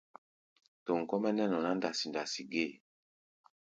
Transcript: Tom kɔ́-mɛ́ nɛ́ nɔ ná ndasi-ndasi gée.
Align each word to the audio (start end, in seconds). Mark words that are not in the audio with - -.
Tom 0.85 0.99
kɔ́-mɛ́ 1.09 1.31
nɛ́ 1.35 1.49
nɔ 1.51 1.57
ná 1.65 1.71
ndasi-ndasi 1.77 2.41
gée. 2.51 2.71